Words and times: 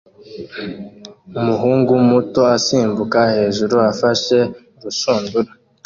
Umuhungu 1.39 1.91
muto 2.09 2.41
asimbuka 2.55 3.19
hejuru 3.33 3.75
afashe 3.91 4.37
urushundura 4.77 5.51